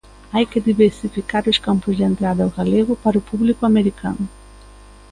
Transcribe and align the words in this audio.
Hai 0.33 0.45
que 0.51 0.63
diversificar 0.69 1.43
os 1.51 1.61
campos 1.65 1.93
de 1.95 2.03
entrada 2.11 2.41
ao 2.43 2.55
galego 2.59 2.93
para 3.03 3.19
o 3.21 3.25
público 3.29 3.63
americano. 3.71 4.25